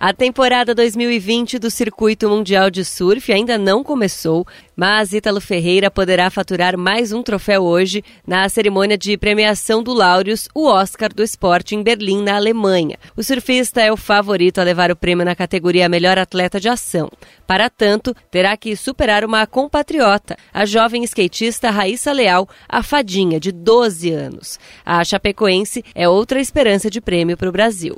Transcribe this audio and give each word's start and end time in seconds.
A 0.00 0.12
temporada 0.12 0.76
2020 0.76 1.58
do 1.58 1.68
Circuito 1.68 2.28
Mundial 2.28 2.70
de 2.70 2.84
Surf 2.84 3.32
ainda 3.32 3.58
não 3.58 3.82
começou, 3.82 4.46
mas 4.76 5.12
Ítalo 5.12 5.40
Ferreira 5.40 5.90
poderá 5.90 6.30
faturar 6.30 6.78
mais 6.78 7.10
um 7.12 7.20
troféu 7.20 7.64
hoje 7.64 8.04
na 8.24 8.48
cerimônia 8.48 8.96
de 8.96 9.16
premiação 9.16 9.82
do 9.82 9.92
Laureus, 9.92 10.48
o 10.54 10.66
Oscar 10.68 11.12
do 11.12 11.20
esporte 11.20 11.74
em 11.74 11.82
Berlim, 11.82 12.22
na 12.22 12.36
Alemanha. 12.36 12.96
O 13.16 13.24
surfista 13.24 13.80
é 13.82 13.90
o 13.90 13.96
favorito 13.96 14.60
a 14.60 14.62
levar 14.62 14.92
o 14.92 14.96
prêmio 14.96 15.24
na 15.24 15.34
categoria 15.34 15.88
Melhor 15.88 16.16
Atleta 16.16 16.60
de 16.60 16.68
Ação. 16.68 17.10
Para 17.44 17.68
tanto, 17.68 18.14
terá 18.30 18.56
que 18.56 18.76
superar 18.76 19.24
uma 19.24 19.48
compatriota, 19.48 20.36
a 20.54 20.64
jovem 20.64 21.02
skatista 21.02 21.70
Raíssa 21.70 22.12
Leal, 22.12 22.48
a 22.68 22.84
fadinha, 22.84 23.40
de 23.40 23.50
12 23.50 24.12
anos. 24.12 24.60
A 24.86 25.02
chapecoense 25.02 25.84
é 25.92 26.08
outra 26.08 26.40
esperança 26.40 26.88
de 26.88 27.00
prêmio 27.00 27.36
para 27.36 27.48
o 27.48 27.52
Brasil. 27.52 27.96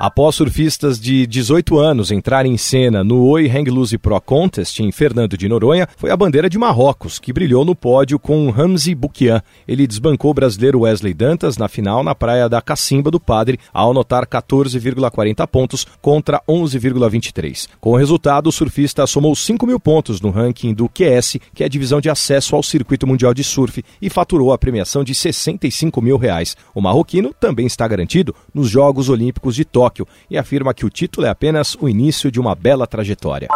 Após 0.00 0.36
surfistas 0.36 1.00
de 1.00 1.26
18 1.26 1.76
anos 1.76 2.12
entrarem 2.12 2.52
em 2.52 2.56
cena 2.56 3.02
no 3.02 3.24
Oi 3.24 3.50
Hang 3.50 3.68
Loose 3.68 3.98
Pro 3.98 4.20
Contest 4.20 4.78
em 4.78 4.92
Fernando 4.92 5.36
de 5.36 5.48
Noronha, 5.48 5.88
foi 5.96 6.12
a 6.12 6.16
bandeira 6.16 6.48
de 6.48 6.56
Marrocos, 6.56 7.18
que 7.18 7.32
brilhou 7.32 7.64
no 7.64 7.74
pódio 7.74 8.16
com 8.16 8.48
Ramzi 8.48 8.94
Boukian. 8.94 9.42
Ele 9.66 9.88
desbancou 9.88 10.30
o 10.30 10.34
brasileiro 10.34 10.82
Wesley 10.82 11.12
Dantas 11.12 11.56
na 11.56 11.66
final 11.66 12.04
na 12.04 12.14
praia 12.14 12.48
da 12.48 12.62
Cacimba 12.62 13.10
do 13.10 13.18
Padre, 13.18 13.58
ao 13.74 13.90
anotar 13.90 14.24
14,40 14.24 15.44
pontos 15.48 15.84
contra 16.00 16.40
11,23. 16.48 17.66
Com 17.80 17.90
o 17.90 17.96
resultado, 17.96 18.46
o 18.46 18.52
surfista 18.52 19.04
somou 19.04 19.34
5 19.34 19.66
mil 19.66 19.80
pontos 19.80 20.20
no 20.20 20.30
ranking 20.30 20.74
do 20.74 20.88
QS, 20.88 21.38
que 21.52 21.64
é 21.64 21.66
a 21.66 21.68
divisão 21.68 22.00
de 22.00 22.08
acesso 22.08 22.54
ao 22.54 22.62
circuito 22.62 23.04
mundial 23.04 23.34
de 23.34 23.42
surf, 23.42 23.82
e 24.00 24.08
faturou 24.08 24.52
a 24.52 24.58
premiação 24.58 25.02
de 25.02 25.12
65 25.12 26.00
mil 26.00 26.16
reais. 26.16 26.56
O 26.72 26.80
marroquino 26.80 27.34
também 27.34 27.66
está 27.66 27.88
garantido 27.88 28.32
nos 28.54 28.70
Jogos 28.70 29.08
Olímpicos 29.08 29.56
de 29.56 29.64
Tóquio 29.64 29.87
Tóquio 29.88 30.06
e 30.30 30.36
afirma 30.36 30.74
que 30.74 30.84
o 30.84 30.90
título 30.90 31.26
é 31.26 31.30
apenas 31.30 31.74
o 31.80 31.88
início 31.88 32.30
de 32.30 32.38
uma 32.38 32.54
bela 32.54 32.86
trajetória. 32.86 33.48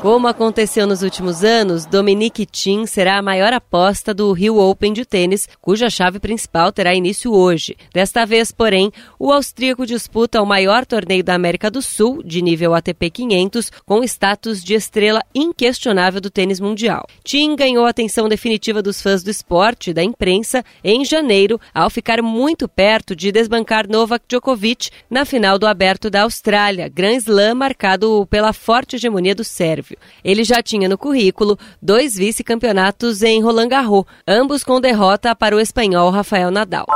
Como 0.00 0.26
aconteceu 0.26 0.86
nos 0.86 1.02
últimos 1.02 1.44
anos, 1.44 1.84
Dominique 1.84 2.46
Thiem 2.46 2.86
será 2.86 3.18
a 3.18 3.22
maior 3.22 3.52
aposta 3.52 4.14
do 4.14 4.32
Rio 4.32 4.56
Open 4.56 4.94
de 4.94 5.04
tênis, 5.04 5.46
cuja 5.60 5.90
chave 5.90 6.18
principal 6.18 6.72
terá 6.72 6.94
início 6.94 7.30
hoje. 7.34 7.76
Desta 7.92 8.24
vez, 8.24 8.50
porém, 8.50 8.90
o 9.18 9.30
austríaco 9.30 9.84
disputa 9.84 10.40
o 10.40 10.46
maior 10.46 10.86
torneio 10.86 11.22
da 11.22 11.34
América 11.34 11.70
do 11.70 11.82
Sul, 11.82 12.22
de 12.24 12.40
nível 12.40 12.74
ATP 12.74 13.10
500, 13.10 13.70
com 13.84 14.02
status 14.02 14.64
de 14.64 14.72
estrela 14.72 15.20
inquestionável 15.34 16.18
do 16.18 16.30
tênis 16.30 16.60
mundial. 16.60 17.06
Thiem 17.22 17.54
ganhou 17.54 17.84
a 17.84 17.90
atenção 17.90 18.26
definitiva 18.26 18.80
dos 18.80 19.02
fãs 19.02 19.22
do 19.22 19.30
esporte 19.30 19.90
e 19.90 19.94
da 19.94 20.02
imprensa 20.02 20.64
em 20.82 21.04
janeiro, 21.04 21.60
ao 21.74 21.90
ficar 21.90 22.22
muito 22.22 22.66
perto 22.66 23.14
de 23.14 23.30
desbancar 23.30 23.86
Novak 23.86 24.24
Djokovic 24.26 24.88
na 25.10 25.26
final 25.26 25.58
do 25.58 25.66
Aberto 25.66 26.08
da 26.08 26.22
Austrália, 26.22 26.88
Grand 26.88 27.18
Slam 27.18 27.54
marcado 27.54 28.26
pela 28.30 28.54
forte 28.54 28.96
hegemonia 28.96 29.34
do 29.34 29.44
sérvio. 29.44 29.89
Ele 30.24 30.44
já 30.44 30.62
tinha 30.62 30.88
no 30.88 30.98
currículo 30.98 31.58
dois 31.80 32.14
vice-campeonatos 32.14 33.22
em 33.22 33.42
Roland 33.42 33.68
Garros, 33.68 34.04
ambos 34.26 34.64
com 34.64 34.80
derrota 34.80 35.34
para 35.34 35.56
o 35.56 35.60
espanhol 35.60 36.10
Rafael 36.10 36.50
Nadal. 36.50 36.86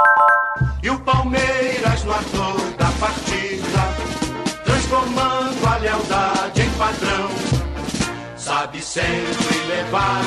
E 0.82 0.90
o 0.90 0.98
Palmeiras 1.00 2.04
no 2.04 2.12
ator 2.12 2.60
da 2.78 2.90
partida, 3.00 4.64
transformando 4.64 5.66
a 5.66 5.76
lealdade 5.78 6.62
em 6.62 6.70
padrão, 6.70 7.30
sabe 8.36 8.80
sempre 8.80 9.66
levar 9.68 10.22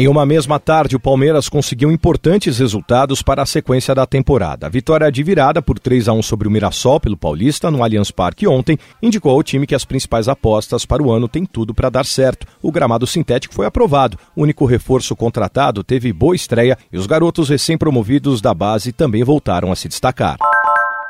Em 0.00 0.08
uma 0.08 0.24
mesma 0.24 0.58
tarde, 0.58 0.96
o 0.96 0.98
Palmeiras 0.98 1.46
conseguiu 1.46 1.92
importantes 1.92 2.58
resultados 2.58 3.20
para 3.20 3.42
a 3.42 3.46
sequência 3.46 3.94
da 3.94 4.06
temporada. 4.06 4.66
A 4.66 4.70
vitória 4.70 5.12
de 5.12 5.22
virada 5.22 5.60
por 5.60 5.78
3 5.78 6.08
a 6.08 6.14
1 6.14 6.22
sobre 6.22 6.48
o 6.48 6.50
Mirassol 6.50 6.98
pelo 6.98 7.18
Paulista 7.18 7.70
no 7.70 7.84
Allianz 7.84 8.10
Parque 8.10 8.48
ontem 8.48 8.78
indicou 9.02 9.30
ao 9.30 9.42
time 9.42 9.66
que 9.66 9.74
as 9.74 9.84
principais 9.84 10.26
apostas 10.26 10.86
para 10.86 11.02
o 11.02 11.12
ano 11.12 11.28
têm 11.28 11.44
tudo 11.44 11.74
para 11.74 11.90
dar 11.90 12.06
certo. 12.06 12.46
O 12.62 12.72
gramado 12.72 13.06
sintético 13.06 13.52
foi 13.52 13.66
aprovado. 13.66 14.16
O 14.34 14.42
único 14.42 14.64
reforço 14.64 15.14
contratado 15.14 15.84
teve 15.84 16.14
boa 16.14 16.34
estreia 16.34 16.78
e 16.90 16.96
os 16.96 17.06
garotos 17.06 17.50
recém-promovidos 17.50 18.40
da 18.40 18.54
base 18.54 18.92
também 18.92 19.22
voltaram 19.22 19.70
a 19.70 19.76
se 19.76 19.86
destacar. 19.86 20.38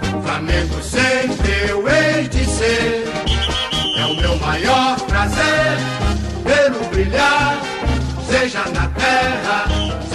Flamengo 0.01 0.83
sempre 0.83 1.71
eu 1.71 1.89
hei 1.89 2.27
de 2.27 2.45
ser, 2.45 3.05
é 3.99 4.07
o 4.07 4.17
meu 4.17 4.37
maior 4.39 5.01
prazer 5.03 5.90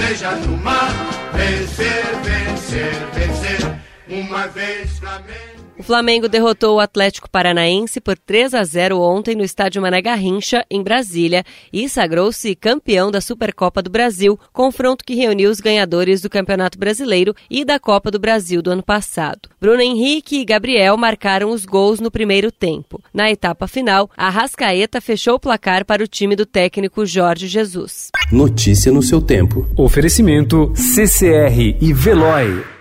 seja 0.07 0.35
no 0.35 0.57
mar, 0.57 0.91
vencer, 1.33 2.03
vencer, 2.23 2.93
vencer, 3.13 3.81
uma 4.07 4.47
vez 4.47 4.99
Flamengo. 4.99 5.54
O 5.77 5.83
Flamengo 5.83 6.29
derrotou 6.29 6.77
o 6.77 6.79
Atlético 6.79 7.29
Paranaense 7.29 7.99
por 7.99 8.17
3 8.17 8.53
a 8.53 8.63
0 8.63 8.99
ontem 8.99 9.35
no 9.35 9.43
estádio 9.43 9.81
Mané 9.81 10.01
Garrincha, 10.01 10.65
em 10.71 10.81
Brasília, 10.81 11.43
e 11.71 11.89
sagrou-se 11.89 12.55
campeão 12.55 13.11
da 13.11 13.19
Supercopa 13.19 13.81
do 13.81 13.89
Brasil, 13.89 14.39
confronto 14.53 15.03
que 15.03 15.15
reuniu 15.15 15.51
os 15.51 15.59
ganhadores 15.59 16.21
do 16.21 16.29
Campeonato 16.29 16.79
Brasileiro 16.79 17.35
e 17.49 17.65
da 17.65 17.77
Copa 17.77 18.09
do 18.09 18.17
Brasil 18.17 18.61
do 18.61 18.71
ano 18.71 18.83
passado. 18.83 19.49
Bruno 19.59 19.81
Henrique 19.81 20.39
e 20.39 20.45
Gabriel 20.45 20.95
marcaram 20.95 21.51
os 21.51 21.65
gols 21.65 21.99
no 21.99 22.09
primeiro 22.09 22.53
tempo. 22.53 23.01
Na 23.13 23.29
etapa 23.29 23.67
final, 23.67 24.09
a 24.15 24.29
Rascaeta 24.29 25.01
fechou 25.01 25.35
o 25.35 25.39
placar 25.39 25.85
para 25.85 26.03
o 26.03 26.07
time 26.07 26.37
do 26.37 26.45
técnico 26.45 27.05
Jorge 27.05 27.47
Jesus. 27.47 28.11
Notícia 28.31 28.93
no 28.93 29.03
seu 29.03 29.21
tempo. 29.21 29.67
Oferecimento 29.75 30.71
CCR 30.73 31.77
e 31.81 31.93
Veloy. 31.93 32.74